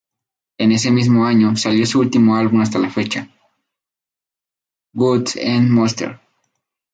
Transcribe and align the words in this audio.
En 0.57 0.71
ese 0.71 0.89
mismo 0.89 1.27
año, 1.27 1.55
salió 1.55 1.85
su 1.85 1.99
último 1.99 2.35
álbum 2.35 2.61
hasta 2.61 2.79
la 2.79 2.89
fecha, 2.89 3.29
"Gods 4.95 5.37
and 5.39 5.69
Monsters". 5.69 6.19